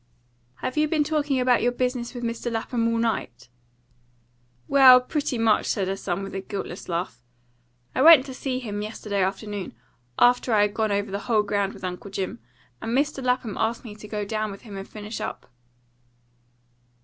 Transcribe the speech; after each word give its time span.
"Have 0.63 0.77
you 0.77 0.87
been 0.87 1.03
talking 1.03 1.39
about 1.39 1.61
your 1.61 1.71
business 1.71 2.15
with 2.15 2.23
Mr. 2.23 2.51
Lapham 2.51 2.87
all 2.87 2.97
night?" 2.97 3.49
"Well, 4.67 4.99
pretty 4.99 5.37
much," 5.37 5.67
said 5.67 5.87
her 5.87 5.95
son, 5.95 6.23
with 6.23 6.33
a 6.33 6.41
guiltless 6.41 6.89
laugh. 6.89 7.21
"I 7.93 8.01
went 8.01 8.25
to 8.25 8.33
see 8.33 8.57
him 8.57 8.81
yesterday 8.81 9.21
afternoon, 9.21 9.75
after 10.17 10.53
I 10.53 10.61
had 10.63 10.73
gone 10.73 10.91
over 10.91 11.11
the 11.11 11.19
whole 11.29 11.43
ground 11.43 11.73
with 11.73 11.83
Uncle 11.83 12.09
Jim, 12.09 12.39
and 12.81 12.97
Mr. 12.97 13.23
Lapham 13.23 13.55
asked 13.59 13.83
me 13.83 13.93
to 13.97 14.07
go 14.07 14.25
down 14.25 14.49
with 14.49 14.61
him 14.63 14.75
and 14.75 14.87
finish 14.89 15.21
up." 15.21 15.47